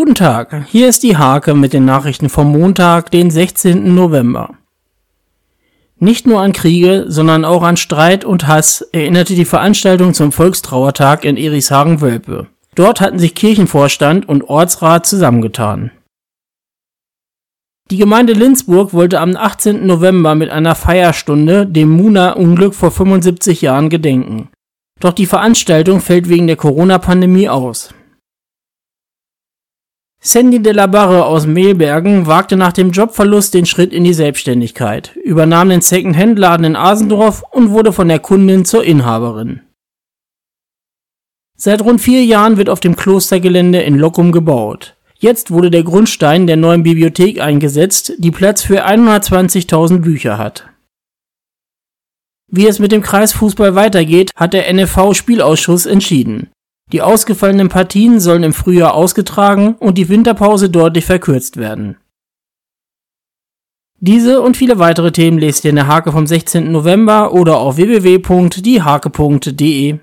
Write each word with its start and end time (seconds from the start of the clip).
Guten 0.00 0.14
Tag, 0.14 0.64
hier 0.66 0.88
ist 0.88 1.02
die 1.02 1.18
Hake 1.18 1.52
mit 1.52 1.74
den 1.74 1.84
Nachrichten 1.84 2.30
vom 2.30 2.50
Montag, 2.50 3.10
den 3.10 3.30
16. 3.30 3.94
November. 3.94 4.54
Nicht 5.98 6.26
nur 6.26 6.40
an 6.40 6.54
Kriege, 6.54 7.04
sondern 7.08 7.44
auch 7.44 7.62
an 7.62 7.76
Streit 7.76 8.24
und 8.24 8.46
Hass 8.46 8.80
erinnerte 8.92 9.34
die 9.34 9.44
Veranstaltung 9.44 10.14
zum 10.14 10.32
Volkstrauertag 10.32 11.26
in 11.26 11.36
Erichshagen-Wölpe. 11.36 12.46
Dort 12.74 13.02
hatten 13.02 13.18
sich 13.18 13.34
Kirchenvorstand 13.34 14.26
und 14.26 14.44
Ortsrat 14.44 15.04
zusammengetan. 15.04 15.90
Die 17.90 17.98
Gemeinde 17.98 18.32
Linzburg 18.32 18.94
wollte 18.94 19.20
am 19.20 19.36
18. 19.36 19.86
November 19.86 20.34
mit 20.34 20.48
einer 20.48 20.76
Feierstunde 20.76 21.66
dem 21.66 21.90
Muna-Unglück 21.90 22.74
vor 22.74 22.90
75 22.90 23.60
Jahren 23.60 23.90
gedenken. 23.90 24.48
Doch 24.98 25.12
die 25.12 25.26
Veranstaltung 25.26 26.00
fällt 26.00 26.30
wegen 26.30 26.46
der 26.46 26.56
Corona-Pandemie 26.56 27.50
aus. 27.50 27.92
Sandy 30.22 30.60
de 30.60 30.72
la 30.72 30.86
Barre 30.86 31.24
aus 31.24 31.46
Mehlbergen 31.46 32.26
wagte 32.26 32.58
nach 32.58 32.74
dem 32.74 32.90
Jobverlust 32.90 33.54
den 33.54 33.64
Schritt 33.64 33.94
in 33.94 34.04
die 34.04 34.12
Selbstständigkeit, 34.12 35.16
übernahm 35.24 35.70
den 35.70 35.80
Second-Hand-Laden 35.80 36.66
in 36.66 36.76
Asendorf 36.76 37.42
und 37.50 37.70
wurde 37.70 37.94
von 37.94 38.06
der 38.08 38.18
Kundin 38.18 38.66
zur 38.66 38.84
Inhaberin. 38.84 39.62
Seit 41.56 41.80
rund 41.82 42.02
vier 42.02 42.22
Jahren 42.22 42.58
wird 42.58 42.68
auf 42.68 42.80
dem 42.80 42.96
Klostergelände 42.96 43.80
in 43.80 43.96
Lockum 43.96 44.30
gebaut. 44.30 44.94
Jetzt 45.18 45.50
wurde 45.50 45.70
der 45.70 45.84
Grundstein 45.84 46.46
der 46.46 46.56
neuen 46.58 46.82
Bibliothek 46.82 47.40
eingesetzt, 47.40 48.12
die 48.18 48.30
Platz 48.30 48.62
für 48.62 48.86
120.000 48.86 50.00
Bücher 50.00 50.36
hat. 50.36 50.68
Wie 52.46 52.66
es 52.66 52.78
mit 52.78 52.92
dem 52.92 53.00
Kreisfußball 53.00 53.74
weitergeht, 53.74 54.32
hat 54.36 54.52
der 54.52 54.70
NFV-Spielausschuss 54.72 55.86
entschieden. 55.86 56.50
Die 56.92 57.02
ausgefallenen 57.02 57.68
Partien 57.68 58.18
sollen 58.18 58.42
im 58.42 58.52
Frühjahr 58.52 58.94
ausgetragen 58.94 59.76
und 59.78 59.96
die 59.96 60.08
Winterpause 60.08 60.70
deutlich 60.70 61.04
verkürzt 61.04 61.56
werden. 61.56 61.98
Diese 64.02 64.40
und 64.40 64.56
viele 64.56 64.80
weitere 64.80 65.12
Themen 65.12 65.38
lest 65.38 65.64
ihr 65.64 65.70
in 65.70 65.76
der 65.76 65.86
Hake 65.86 66.10
vom 66.10 66.26
16. 66.26 66.72
November 66.72 67.32
oder 67.32 67.58
auf 67.58 67.76
www.diehake.de. 67.76 70.00